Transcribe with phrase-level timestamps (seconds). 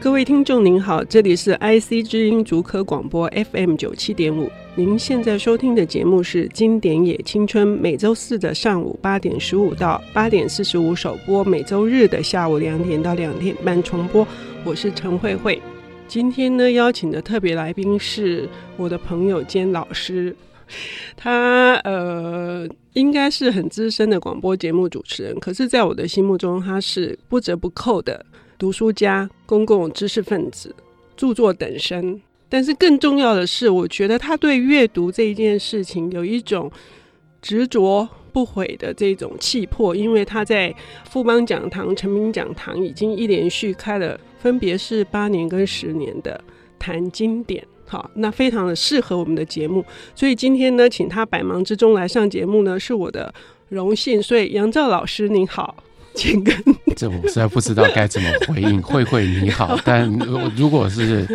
[0.00, 4.48] 各位听众您好，这里是 IC 之音竹科广播 FM 九七点五。
[4.76, 14.26] 您现在收听的节目是《经典也青春》，每周四的上午八点十五到八点四十五首播，每周日的下午两点到两点半重播。
[14.64, 15.60] 我是陈慧慧。
[16.06, 20.34] 今天呢，邀请的特别来宾是我的朋友兼老师，
[21.16, 28.24] 他呃应该是很资深的广播节目主持人，可是在我的心目中，他是不折不扣的。
[28.58, 30.74] 读书家、公共知识分子、
[31.16, 36.70] 著作等身，但是更重要的是，我觉得他对阅读这一件事情有一种
[37.40, 40.74] 执着不悔的这种气魄，因为他在
[41.08, 46.42] 富邦讲堂、诚品讲堂已经一连续开了，分别是八年跟十年的
[46.80, 49.84] 谈经典，好，那非常的适合我们的节目，
[50.16, 53.32] 所以今天呢，请他百忙之中来上节目呢，是我的
[53.68, 54.20] 荣幸。
[54.20, 55.76] 所以杨照老师您好。
[56.96, 58.82] 这我实在不知道该怎么回应。
[58.82, 60.10] 慧慧你好，但
[60.56, 61.26] 如果是。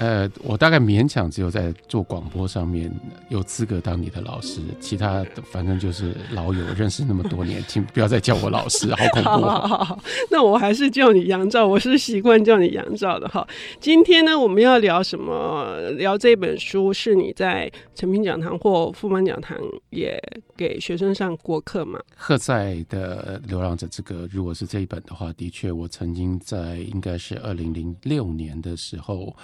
[0.00, 2.90] 呃，我大概勉强只有在做广播上面
[3.28, 9.28] 有资格当你的老师，其他反正就是老友，认识那么多年，请不要再叫我老师，好恐怖。
[9.28, 9.98] 好，好，好，
[10.30, 13.46] 那我还是叫你杨照，我是习惯叫你杨照的哈。
[13.78, 15.78] 今天呢，我们要聊什么？
[15.98, 19.54] 聊这本书是你在成品讲堂或富邦讲堂
[19.90, 20.18] 也
[20.56, 22.00] 给学生上过课吗？
[22.16, 29.36] 赫塞的《流浪者之歌》，如果是这一本的话，的确，我曾经在应该是二零零六年的时候。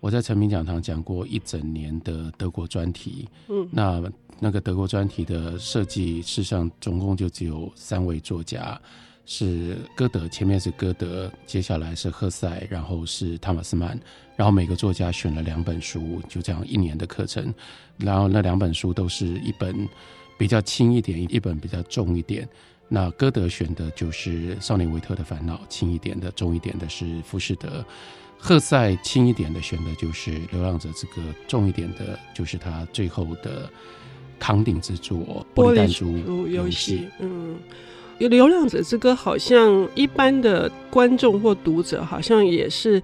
[0.00, 4.02] 我在成品讲堂讲过一整年的德国专题，嗯，那
[4.38, 8.80] 那个德国专题的设计，事实上总共就只有三位作家，
[9.26, 14.00] 是歌德，前面是歌德，接下来是赫塞，然后是汤马斯曼，
[14.36, 17.52] 然后每个作家选了两本书，就这样一年的课程，
[17.98, 19.86] 然后那两本书都是一本
[20.38, 22.48] 比较轻一点，一本比较重一点。
[22.88, 27.68] 那歌德选的就是《少年维特的烦恼》，轻一点的，重一点的是《浮士德》。
[28.40, 33.70] 赫塞轻一点的选的就是《流浪者之歌》，重一点的就是他最后的
[34.38, 35.18] 扛鼎之作
[35.54, 36.98] 《玻璃弹珠游戏》。
[37.20, 37.56] 嗯，
[38.28, 43.02] 《流浪者之歌》好像一般的观众或读者好像也是。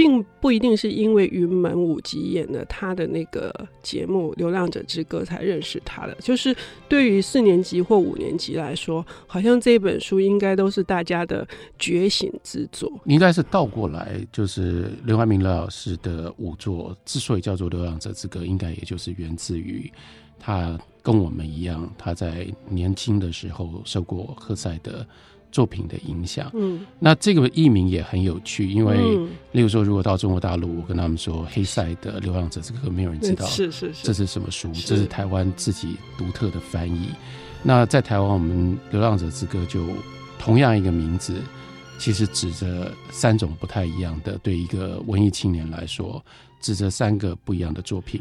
[0.00, 6.56] 并不一定是因为云门舞集演了他的那个节目《流浪者之歌》才认识他的，就是
[6.88, 11.46] 对于四年级或五年级来说，好像这本书应该都是大家的
[11.78, 12.90] 觉醒之作。
[13.04, 19.92] 应该是倒过来，就是刘怀明老师的五作之所以叫做《流浪者之歌》，应该也就是源自于
[20.38, 25.06] 他跟我们一样，他在年轻的时候受过赫塞的。
[25.50, 34.72] 作品的影响，嗯，那这个译名也很有趣，因为，嗯、例如说，如果到中国大陆，我跟他们说黑塞的《流浪者》这个没有人知道， 是是是，这是什么书？
[34.74, 34.86] 是。
[34.86, 37.08] 这是台湾自己独特的翻译。
[37.62, 39.84] 那在台湾，我们《流浪者之歌》就
[40.38, 41.34] 同样一个名字，
[41.98, 46.24] 其实指着三种不太一样的，对一个文艺青年来说，
[46.60, 48.20] 指着三个不一样的作品，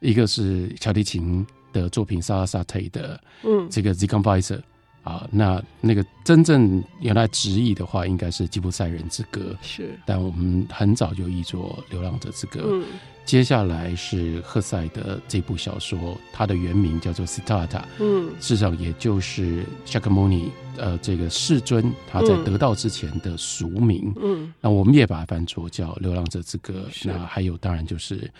[0.00, 4.60] 一个是小提琴的作品，萨拉萨特的，嗯，这个 Zigeunerweise
[5.04, 12.60] 啊，那那个真正原来直译的话，应该是《吉普赛人之歌》，是，但我们很早就译作《流浪者之歌》。
[12.66, 12.84] 嗯，
[13.26, 17.68] 接下来是赫塞的这部小说，它的原名叫做《Siddhartha》，
[18.00, 24.10] 嗯，事实上也就是萨克穆尼，呃，这个世尊他在得道之前的俗名。
[24.16, 26.88] 嗯，那我们也把它翻作叫《流浪者之歌》。
[27.04, 28.32] 那还有，当然就是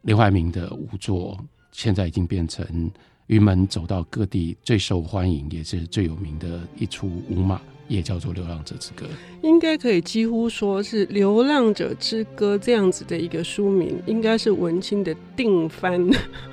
[0.00, 1.38] 刘怀民的五作，
[1.70, 2.90] 现在已经变成。
[3.32, 7.58] 云门走到各地最受欢迎也是最有名的一出舞马，
[7.92, 9.06] 也叫做《流浪者之歌》。
[9.42, 16.00] 应该可以几乎说是《流浪者之歌》这样子的一个书名，应该是文青的定番，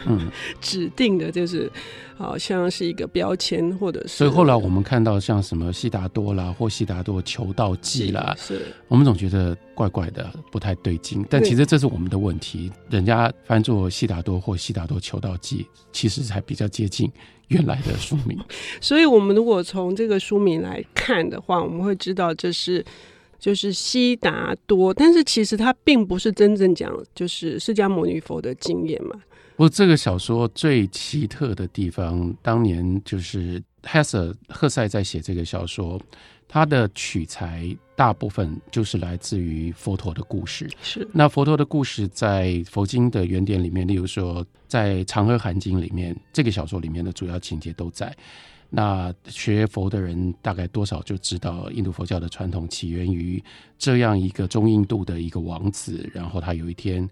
[0.06, 0.30] 嗯，
[0.62, 1.72] 指定的就是。
[2.20, 4.10] 好像是一个标签，或者是。
[4.10, 11.26] 所以后来我们看到像什么悉达多啦，或悉达多求道记啦，是，我们总觉得怪怪的，不太对劲。
[11.30, 17.10] 但其实这是我们的问题，人家翻作悉达多或悉达多求道记，其实才比较接近
[17.50, 18.40] 原来的书名。
[18.82, 22.84] 所以我们如果从这个书名来看的话，我们会知道这是
[23.38, 29.16] 就是悉达多，但是其实它并不是真正讲就是释迦牟尼佛的经验嘛。
[29.56, 36.00] 不过这个小说最奇特的地方，当年就是赫塞赫塞在写这个小说，
[36.48, 40.70] 他的取材大部分就是来自于佛陀的故事。
[40.82, 48.16] 是，那佛陀的故事在佛经的原点里面，例如说在《长河含经》里面，这个小说里面的主要情节都在。
[48.70, 53.44] 那学佛的人大概多少就知道，印度佛教的传统起源于
[53.78, 57.10] 这样一个中印度的一个王子，然后他有一天。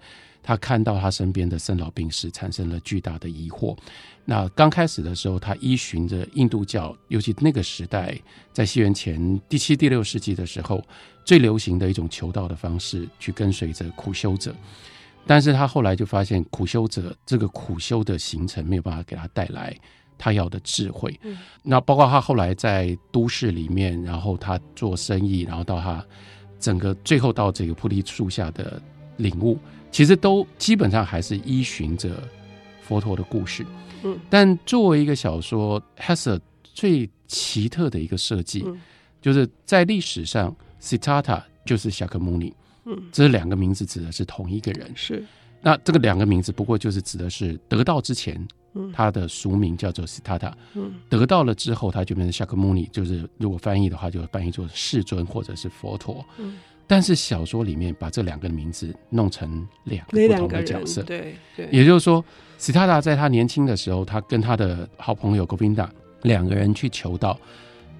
[0.47, 3.77] 他看到他身边的生老病死，产生了巨大的疑惑。
[4.23, 8.17] 那刚开始的时候，他依循着印度教，尤其那个时代，
[8.53, 10.81] 在西元前第七、第六世纪的时候，
[11.25, 14.55] 最流行的一种求道的方式，去跟随着苦修者。
[15.25, 19.75] 但是他后来就发现，苦修者这个苦修的行程没有办法给他带来
[20.17, 21.19] 他要的智慧。
[21.23, 21.37] 嗯。
[21.61, 26.01] 那包括他后来在都市里面，然后他做生意，然后到他
[26.57, 28.81] 整个最后到这个菩提树下的
[29.17, 29.59] 领悟。
[29.91, 32.11] 其实都基本上还是依循着
[32.81, 33.65] 佛陀的故事，
[34.03, 38.79] 嗯，但作为一个小说，Hesse 最奇特的一个设计，嗯，
[39.21, 42.53] 就是在历史上，Siddhartha 就是夏克穆尼，
[42.85, 45.23] 嗯，这两个名字指的是同一个人，是。
[45.61, 56.57] 那这个两个名字不过就是指的是得到之前，嗯，他的俗名叫做 Siddhartha，嗯，得到了之后他就变成夏克穆尼，就是如果翻译的话，就翻译做世尊或者是佛陀，嗯。
[56.89, 62.23] 但是小说里面把这两个名字弄成两个不同的角色，对对，也就是说，
[62.57, 65.91] 斯塔达在他年轻的时候，他跟他的好朋友戈宾达
[66.21, 67.37] 两个人去求道，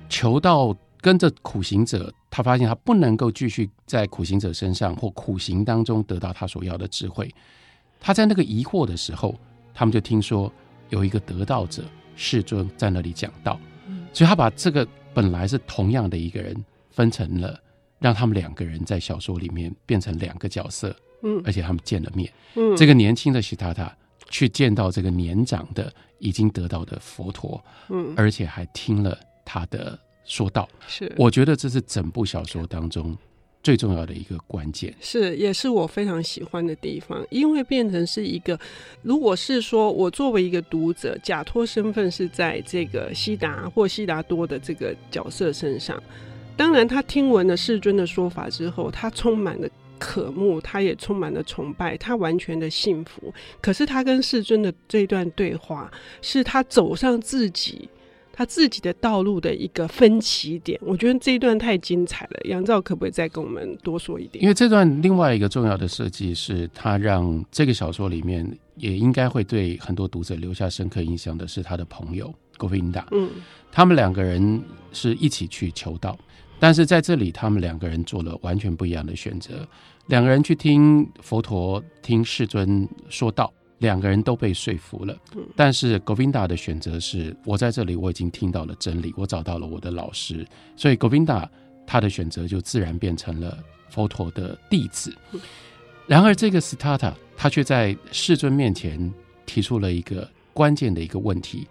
[0.08, 7.30] 求道跟着苦行者，他发现他不能够继续在苦行者身上或苦行当中得到他所要的智慧。
[8.00, 9.36] 他在那个疑惑的时候，
[9.74, 10.50] 他们就听说
[10.90, 11.84] 有一个得道者
[12.16, 13.60] 世尊在那里讲道，
[14.14, 16.56] 所以他把这个本来是同样的一个人
[16.90, 17.60] 分成了。
[18.00, 23.96] 让他们两个人在小说里面变成两个角色，嗯，而且他们见了面，嗯，这个年轻的悉达塔
[24.30, 33.18] 去见到这个年长的已经得到的佛陀，嗯，而且还听了他的说道，是，我觉得这是整部小说当中
[33.64, 38.60] 最重要的一个关键，是，也是我非常喜欢的地方，因为变成是一个，
[39.02, 46.02] 如果是说我作为一个读者，假托身份是在这个悉达或悉达多的这个角色身上。
[46.58, 49.70] 当然，他听闻了世尊的说法之后，他充满了
[50.00, 53.34] 渴慕，他也充满了崇拜，他完全的信服。
[53.62, 55.90] 可是，他跟世尊的这段对话，
[56.22, 57.88] 是他走上自己
[58.34, 60.80] 他自己的道路的一个分歧点。
[60.84, 62.40] 我觉得这一段太精彩了。
[62.46, 64.44] 杨照可不可以再跟我们多说一点？
[64.44, 73.08] 因为这段另外一个重要的设计是，他让这个小说里面也应该会对很多读者留下深刻印象的是他的朋友戈宾达。
[73.12, 73.28] 嗯，
[73.72, 74.62] 他们两个人
[74.94, 76.16] 是一起去求道。
[76.60, 79.68] 但是在这里，他们两个人做了完全不一样的选择。
[80.08, 85.16] 两个人去听佛陀、听世尊说道，两个人都被说服了。
[85.56, 90.48] 但是 Govinda 的选择是：我在这里，我已经听到了真理，我找到了我的老师。
[90.76, 91.48] 所以 Govinda
[91.86, 93.58] 他的选择就自然变成了
[93.90, 95.14] 佛陀的弟子。
[96.08, 99.14] 然而，这个 Siddhartha 他却在世尊面前
[99.46, 100.28] 提出了一个
[100.58, 101.68] 关键的一个问题。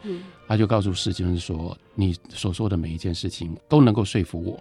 [0.48, 4.60] 他就告诉世尊说：“你所说的每一件事情都能够说服我，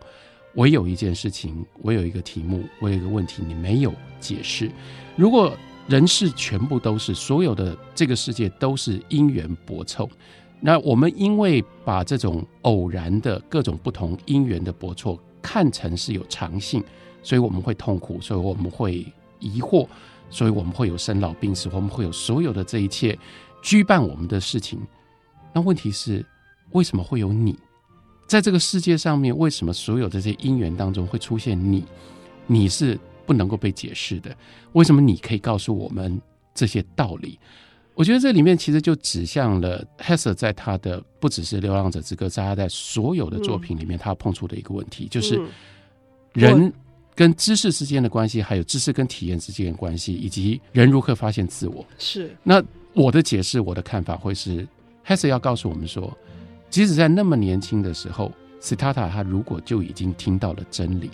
[0.56, 4.72] 唯有一件事情，我有一个题目，我有一个问题，你没有解释。
[5.16, 5.56] 如果
[5.88, 10.10] 人世全部都是，所有的这个世界都是因缘薄凑，
[10.60, 16.84] 那我们因为把这种偶然的各种不同因缘的薄错看成是有常性，
[17.22, 19.06] 所以我们会痛苦，所以我们会
[19.40, 19.88] 疑惑，
[20.32, 23.16] 所以我们会有生老病死，我们会有所有的这一切
[23.66, 24.80] 羁绊我们的事情。”
[25.52, 26.24] 那问题是，
[26.72, 27.58] 为什么会有你？
[28.28, 31.84] 在这个世界上面，为什么所有的这些因缘当中会出现你？
[32.48, 34.36] 你是不能够被解释的。
[34.74, 36.22] 为什么你可以告诉我们
[36.54, 37.40] 这些道理？
[37.94, 45.42] 我觉得这里面其实就指向了 Hesse 在他的不只是《流浪者之歌》，在他在所有的作品里面，他碰触的一个问题，就是
[46.34, 46.74] 人
[47.16, 51.86] 跟知识之间的关系，还有知识跟体验之间的关系，以及人如何发现自我。
[51.98, 52.36] 是。
[52.44, 52.62] 那
[52.96, 54.68] 我的解释，我的看法会是。
[55.06, 56.18] Hesse 要告诉我们说，
[56.68, 61.12] 即使在那么年轻的时候，Siddhartha 他如果就已经听到了真理，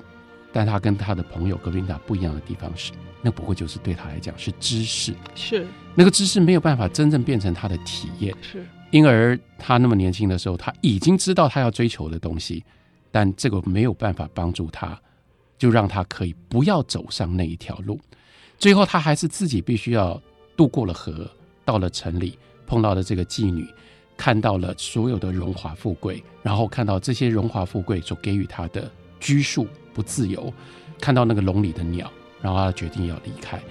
[0.54, 8.66] 但他跟他的朋友格宾达不一样的地方是，那不过就是对他来讲是知识，是那个知识没有办法真正变成他的体验，是。
[8.92, 12.64] 因而他那么年轻的时候，他已经知道他要追求的东西，
[13.12, 14.98] 但这个没有办法帮助他，
[15.58, 18.00] 就让他可以不要走上那一条路。
[18.58, 20.22] 最后，他还是自己必须要
[20.56, 21.30] 渡过了河，
[21.66, 22.38] 到了城里。
[22.68, 23.68] 碰到了这个妓女，
[24.16, 28.90] 看到了所有的荣华富贵，然后看到这些荣华富贵所给予他的
[29.20, 30.54] 拘束不自由，
[31.02, 32.10] 看到那个笼里的鸟，
[32.42, 33.62] 然后他决定要离开。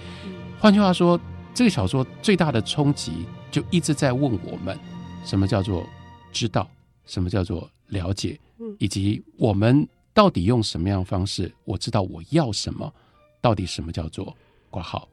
[0.59, 1.19] 换句话说，
[1.51, 4.77] 这个小说最大的冲击就一直在问我们：
[5.25, 5.83] 什么叫做
[6.31, 6.69] 知道？
[7.07, 8.39] 什么叫做了解？
[8.77, 11.51] 以及我们到底用什么样的方式？
[11.65, 12.93] 我知道我要什么？
[13.41, 14.37] 到底什么叫做
[14.69, 15.09] 挂号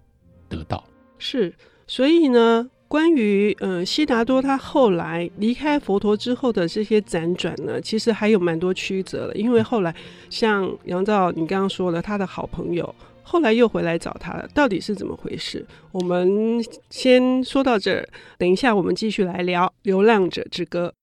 [0.46, 0.84] 得到？
[1.18, 1.54] 是，
[1.88, 2.70] 所以呢？
[2.86, 9.34] 关于嗯悉达多他后来离开佛陀之后的这些辗转呢，其实还有蛮多曲折的。
[9.34, 9.94] 因为后来
[10.30, 15.66] 像杨照你刚刚说了，他的好朋友后来又回来找他了，到底是怎么回事？
[15.92, 20.94] 我们先说到这儿，等一下我们继续来聊《流浪者之歌》。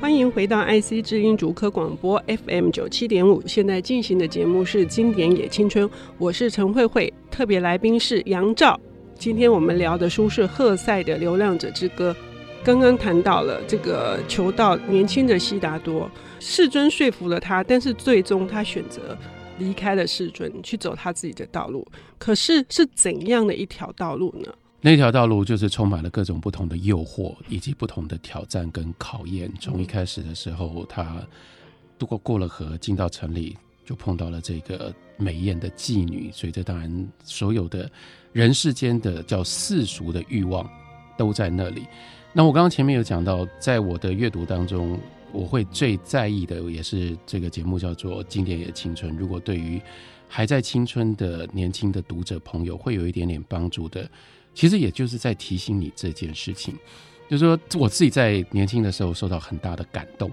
[0.00, 8.80] 欢迎回到 IC 知音竹科广播 FM 九七点五，现在进行的节目是《经典也青春》，我是陈慧慧，特别来宾是杨照。
[9.18, 12.12] 今天我们聊的书是赫塞的《流浪者之歌》。
[12.64, 19.16] 刚刚谈到了这个求道年轻的悉达多，世尊说服了他，但是最终他选择
[19.58, 21.86] 离开了世尊，去走他自己的道路。
[22.16, 24.50] 可是是怎样的一条道路呢？
[24.82, 29.52] 那条道路就是充满了各种不同的诱惑，以及不同的挑战跟考验。
[29.60, 31.20] 从一开始的时候，他
[31.98, 36.30] 渡过过了河，进到城里，就碰到了这个美艳的妓女。
[36.32, 37.90] 所以，这当然所有的
[38.32, 40.66] 人世间的叫世俗的欲望
[41.18, 41.86] 都在那里。
[42.32, 44.98] 那我刚刚前面有讲到，在我的阅读当中，
[45.30, 49.12] 我会最在意的也是这个节目叫做《经典也青春》。
[49.18, 49.78] 如果对于
[50.26, 54.10] 还在青春的年轻的读者朋友会有一点点帮助的。
[54.60, 56.76] 其实也就是在提醒你这件事情，
[57.30, 60.30] 就是说我自己在年轻的时候受到很大的感动，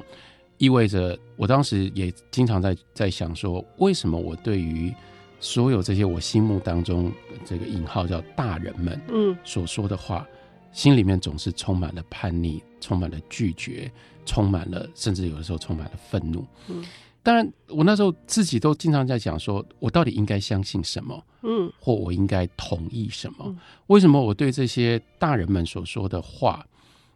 [0.57, 4.93] 意味着我当时也经常在在想说，为什么我对于
[5.39, 7.09] 所有这些我心目当中
[7.45, 10.27] 这个引号叫大人们，嗯，所说的话，
[10.73, 13.89] 心里面总是充满了叛逆，充满了拒绝，
[14.25, 16.83] 充满了甚至有的时候充满了愤怒，嗯。
[17.27, 23.53] 当然，我那时候自己都经常在讲，说我到底应该相信什么，嗯，或我应该同意什么？
[23.87, 26.65] 为什么我对这些大人们所说的话，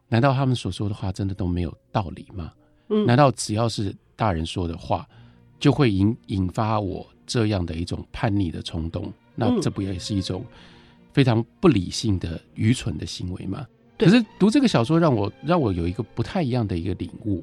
[0.10, 2.52] 难道他们所说的话真的都没有道理吗？
[2.90, 5.08] 嗯，难道只要是大人说的话，
[5.62, 9.14] 就会引引发我这样的一种叛逆的冲动？
[9.34, 10.44] 那这不也是一种
[11.14, 13.66] 非常不理性的、愚蠢的行为吗？
[13.98, 17.42] 可是读这个小说，让我让我有一个不太一样的一个领悟。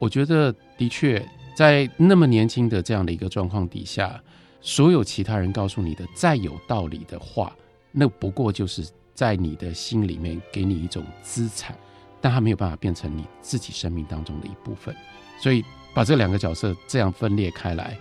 [0.00, 1.24] 我觉得的确。
[1.60, 4.18] 在那么年轻的这样的一个状况底下，
[4.62, 7.54] 所有其他人告诉你的再有道理的话，
[7.92, 11.76] 那不过就是在你的心里面给你一种资产，
[12.18, 14.96] 但他没有办法变成你自己生命当中的一部分。
[15.38, 15.62] 所以
[15.92, 17.94] 把这两个角色这样分裂开来，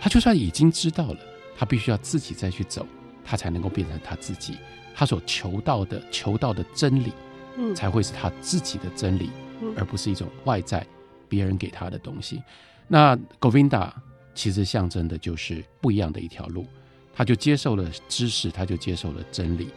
[0.00, 1.18] 他就算已经知道了，
[1.58, 2.86] 他必须要自己再去走，
[3.24, 4.56] 他才能够变成他自己。
[4.94, 7.12] 他所求到的、求到的真理，
[7.56, 9.30] 嗯，才会是他自己的真理，
[9.76, 10.86] 而不是一种外在
[11.28, 12.40] 别人给他的东西。
[12.92, 13.88] 那 Govinda
[14.34, 16.66] 其实象征的就是不一样的一条路，
[17.14, 19.68] 他就接受了知识，他就接受了真理。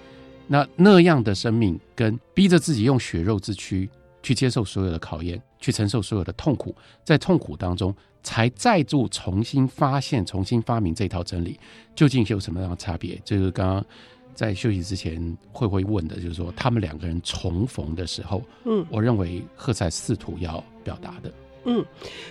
[0.47, 3.87] 那那样的生命，跟逼着自己用血肉之躯
[4.23, 11.59] 去接受所有的考验，去承受所有的痛苦，在痛苦当中才再度重新发现、重新发明这套真理，
[11.93, 13.21] 究竟有什么样的差别？
[13.23, 13.85] 这个刚刚
[14.33, 21.31] 在休息之前慧慧问的，就是说他们两个人重逢的时候，嗯，我认为赫塞试图要表达的。
[21.65, 21.85] 嗯，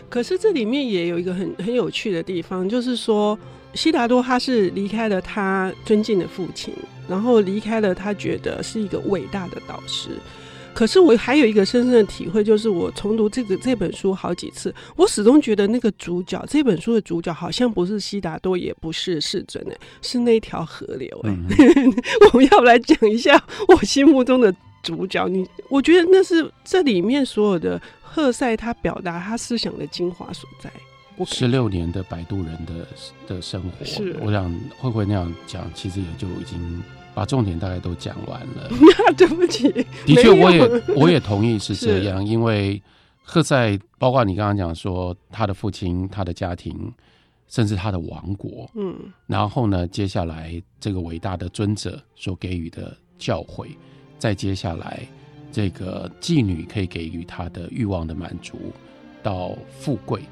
[0.09, 3.39] 可是这里面也有一个很很有趣的地方，就是说，
[3.75, 6.75] 悉达多他是离开了他尊敬的父亲，
[7.09, 10.11] 然后离开了他觉得是一个伟大的导师。
[10.75, 21.09] 可是我还有一个深深的体会，就是我重读这个这本书好几次，我始终觉得那个主角，这本书的主角好像不是悉达多，也不是世尊，哎，是那条河流。
[21.25, 21.47] 哎、嗯，
[22.33, 25.29] 我们要来讲一下我心目中的主角。
[25.29, 27.81] 你，我觉得那是这里面所有的。
[28.15, 30.71] 赫塞他表达他思想的精华所在。
[31.25, 32.87] 十六年的摆渡人的
[33.27, 36.83] 的生活，是我想会不会那样讲，其实也就已经
[37.15, 38.69] 把重点大概都讲完了。
[38.99, 39.71] 那对不起，
[40.05, 42.83] 的确我也我也同意是这样，因为
[43.23, 46.93] 赫塞包括你刚刚讲说他的父亲、他的家庭，
[47.49, 48.95] 甚至他的王国，嗯，
[49.27, 53.69] 然后呢，接下来这个伟大的尊者所给予的教诲，
[54.23, 55.03] 再接下来。
[55.51, 58.73] 这个妓女可以给予他的欲望的满足，
[59.21, 60.23] 到富贵，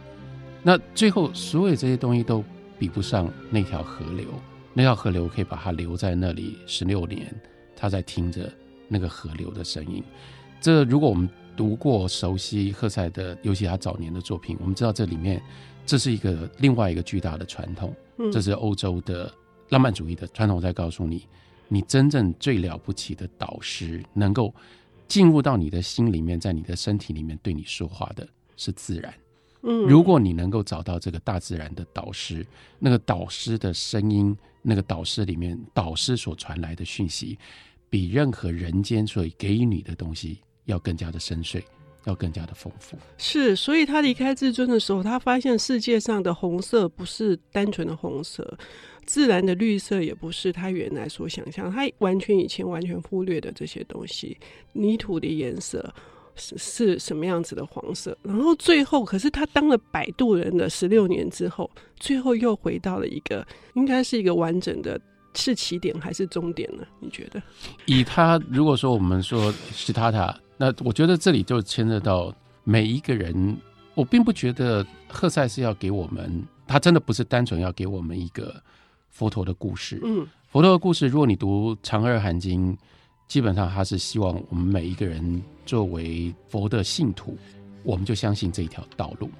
[0.62, 2.44] 那最后所有这些东西都
[2.78, 4.26] 比不上那条河流。
[4.74, 7.34] 那条河流可以把他留在那里十六年，
[7.74, 8.48] 他在听着
[8.86, 10.04] 那个河流的声音。
[10.60, 15.42] 这如果我们读过熟悉赫塞的，尤其他早年的作品，我们知道这里面
[15.84, 17.92] 这是一个另外一个巨大的传统。
[18.32, 19.30] 这是欧洲的
[19.70, 21.26] 浪漫主义的传统，在告诉你，
[21.70, 24.54] 你真正最了不起的导师能够。
[25.08, 28.24] 进入到你的心里面，在你的身体里面对你说话的
[28.56, 29.12] 是自然。
[29.62, 32.46] 嗯，如果你能够找到这个大自然的导师，
[32.78, 37.36] 那个导师的声音，那个导师里面导师所传来的讯息，
[37.88, 41.60] 比任何人间所给予你的东西要更加的深邃，
[42.04, 42.96] 要更加的丰富。
[43.18, 48.56] 是，所以他离开至尊的时候，他发现世界上的红色不是单纯的红色，
[49.04, 54.36] 自然的绿色也不是他原来所想象，他完全以前完全忽略的这些东西，
[54.72, 55.92] 泥土的颜色。
[56.36, 58.16] 是是什么样子的黄色？
[58.22, 64.98] 然后最后，可是他当了摆渡人的十六年之后，最后又回到了一个应该是一个完整的，
[65.34, 66.84] 是起点还是终点呢？
[67.00, 67.42] 你觉得？
[67.84, 72.30] 以他如果说我们说西塔塔，那我觉得这里就牵涉到
[72.64, 73.56] 每一个人。
[73.94, 78.62] 我并不觉得赫塞是要给我们，他真的不是单纯要给我们一个
[79.08, 79.98] 佛陀的故事。
[80.04, 82.74] 嗯，佛陀的故事，如果你读《长二含经》。
[83.26, 87.38] 基本上，他是希望我们每一个人作为佛的信徒，
[87.84, 89.30] 我们就相信这一条道路。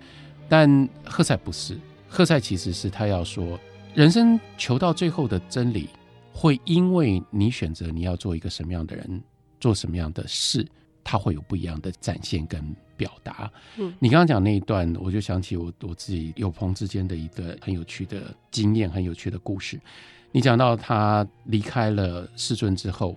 [0.49, 1.77] 但赫塞不是，
[2.09, 3.59] 赫塞其实是他要说，
[3.93, 5.89] 人生求到最后的真理，
[6.33, 9.21] 会因为你选择你要做一个什么样的人，
[9.59, 10.65] 做什么样的事，
[11.05, 13.51] 他会有不一样的展现跟表达。
[13.79, 19.81] 嗯，你刚刚讲那一段，我就想起我我自己有朋之间的一个很有趣的经验，很有趣的故事。
[20.33, 23.17] 你讲到他离开了世尊之后。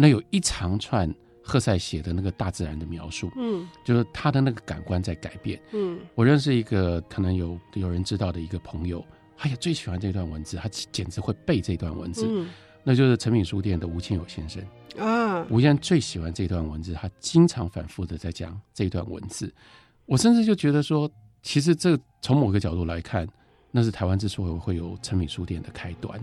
[0.00, 9.04] 那有一长串赫塞写的那个大自然的描述，嗯，就是他的那个感官在改变，嗯，我认识一个可能有有人知道的一个朋友，
[9.36, 12.48] 他也最喜欢这段文字，他简直会背这段文字，嗯，
[12.84, 14.62] 那就是诚品书店的吴清友先生
[14.98, 19.52] 啊，吴先生最喜欢这段文字，他经常反复的在讲这段文字，
[20.06, 21.10] 我甚至就觉得说，
[21.42, 23.26] 其实这从某个角度来看，
[23.70, 26.18] 那是台湾之所以会有诚品书店的开端。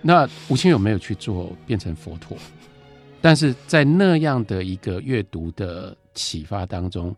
[0.00, 2.36] 那吴清友没有去做变成佛陀。
[3.20, 7.14] 但是在那样的一个阅读的启发当中，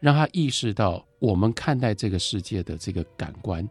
[0.00, 3.64] 让他意识到我们看待这个世界的这个感官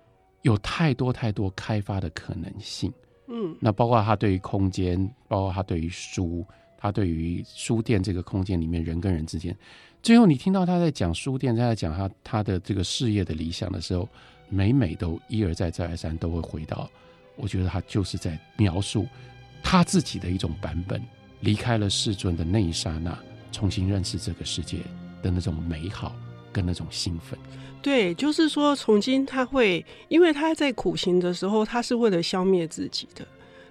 [0.44, 2.90] 有太多太多开发的可能性。
[3.27, 6.46] 嗯，那包括他对于空间，包括他对于书，
[6.77, 9.55] 他对于书店这个空间里面人跟人之间。
[10.03, 14.08] 最后你听到他在讲书店，他在讲他他的这个事业的理想的时候，
[14.50, 16.89] 每每都一而再再而三都会回到，
[17.36, 19.08] 我觉得他就是在描述
[19.63, 21.01] 他自己的一种版本。
[21.41, 23.15] 离开了世尊的那一刹那，
[23.51, 24.79] 重新认识这个世界
[25.22, 26.15] 的那种美好
[26.56, 27.38] 跟那种兴奋。
[27.82, 33.28] 对，就是说，从今他会，因为他在苦行的时候，他是为了消灭自己的，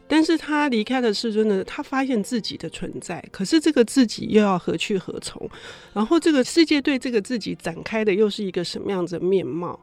[0.07, 5.51] 但是他离开了世尊的，他发现自己的存在，可是这个自己又要何去何从？
[5.95, 9.81] 然后这个世界对这个自己展开的又是一个什么样子的面貌？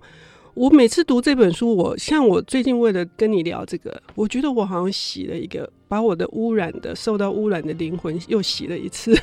[0.54, 9.18] 我每次读这本书，我像我最近为了跟你聊这个，我觉得我好像洗了一个，把我的污染的、受到污染的灵魂又洗了一次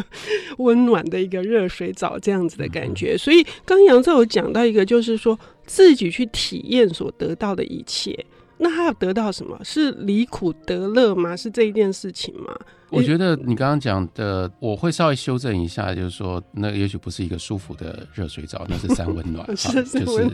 [0.58, 3.16] 温暖的一个热水澡，这样子的感觉。
[3.16, 8.24] 所以刚杨照有讲到一个，就是说自己去体验所得到的一切。
[8.62, 9.58] 那他要得到什么？
[9.64, 11.34] 是离苦得乐吗？
[11.34, 12.54] 是这一件事情吗？
[12.90, 20.30] 我觉得你刚刚讲的，我会稍微修正一下，就是说，那也许不是一个舒服的热水澡，那是三温暖， 是就是，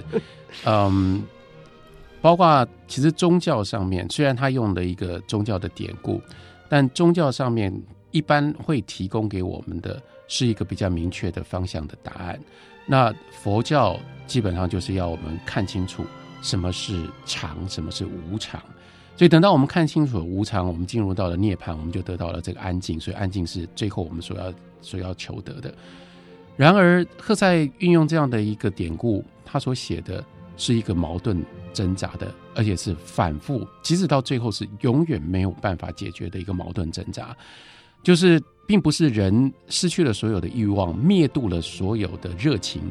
[0.64, 1.22] 嗯，
[2.20, 6.20] 包括其实宗教上面，虽然他用了一个宗教的典故，
[6.68, 7.72] 但宗教上面
[8.10, 12.40] 一般会提供给我们的是一个比较明确的方向的答案。
[12.86, 16.04] 那佛教基本上就是要我们看清楚。
[16.42, 18.60] 什么是常，什么是无常？
[19.16, 23.00] 所以等到我们看清楚了无常，我们进入到了涅槃，我们就得到了这个安静。
[23.00, 25.74] 所以安静是最后我们所要所要求得的。
[26.56, 30.24] 然而，赫塞运用这样的一个典故，他所写的
[30.56, 37.36] 是一个矛盾挣扎的，而且是反复，即使到最后是永远没有办法解决的一个矛盾挣扎。
[38.02, 42.82] 就是并不是人失去了所有的欲望，灭度了所有的热情，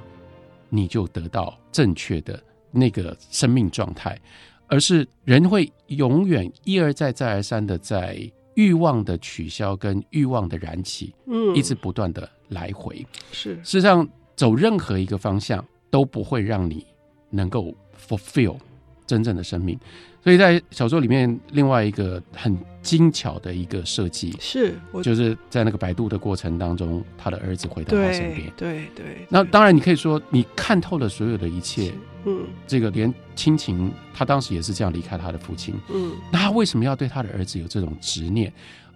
[0.70, 2.42] 你就得到正确的。
[2.72, 4.20] 那个生命状态，
[4.68, 8.20] 而是人会永远一而再、再而三的在
[8.56, 13.06] 欲望的取消跟欲望的燃起，嗯，一直不断的来回。
[13.32, 16.86] 是，事实上走任何一个方向都不会让你
[17.30, 17.74] 能够
[18.08, 18.58] fulfill
[19.06, 19.78] 真正的生命。
[20.24, 24.74] 所以在小说里面，另外一个很精巧的一个设计是，
[25.04, 28.52] 就是在那个摆渡的过程当中，他的儿子回到他身边。
[28.58, 29.28] 对对，对。
[29.30, 31.94] 那当然，你可以说你看透了所有的一切。
[32.26, 35.74] 嗯，这个连亲情，他当时也是这样离开他的父亲。
[35.94, 38.52] 嗯，那他为什么要对他的儿子有这种执念？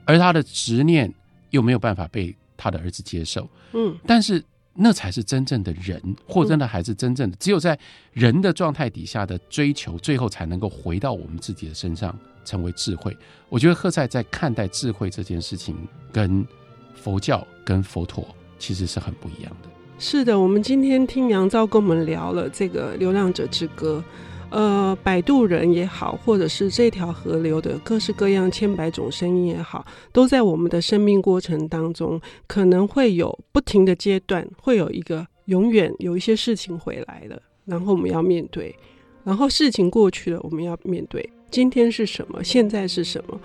[0.05, 1.13] 而他的执念
[1.51, 3.49] 又没有办法被他的儿子接受。
[3.73, 4.43] 嗯，但是。
[4.81, 7.77] 那才是真正的人，或真的还是真正的，只有在
[8.13, 13.17] 人的状态底下的追求，最后才能够回到我们自己的身上，成为智慧。
[13.49, 15.75] 我觉得赫塞在看待智慧这件事情，
[16.13, 16.47] 跟
[16.95, 18.25] 佛教跟佛陀
[18.57, 19.69] 其实是很不一样的。
[20.01, 24.01] 是的，我们今天听杨照跟我们聊了这个《流浪者之歌》。
[24.49, 38.73] 呃，摆渡人也好，或者是这条河流的各式各样千百种声音也好，都在我们的生命过程当中，可能会有不停的阶段，会有一个永远有一些事情回来了，然后我们要面对，
[39.25, 41.29] 然后事情过去了，我们要面对。
[41.51, 42.41] 今天是什么？
[42.41, 43.37] 现在是什么？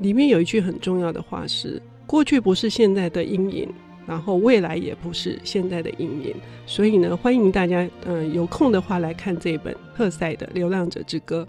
[0.00, 3.68] 里面有一句很重要的话是：过去不是现在的阴影。
[4.08, 11.46] 然后未来也不是现在的阴影，所以呢，欢迎大家，嗯、有空的话来看这本赫塞的《流浪者之歌》。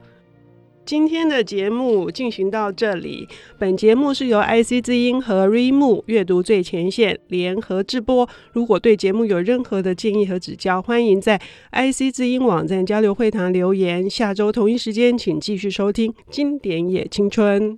[0.86, 3.28] 今天的节目进行到这里，
[3.60, 8.28] 本节目是由 IC 之音和 r e m o 阅读最前线联合制播。
[8.54, 11.40] 如果对节目有任何的建议和指教，欢迎在
[11.72, 14.10] IC 之音网站交流会堂留言。
[14.10, 17.64] 下周同一时间，请继续收听《经典也青春》。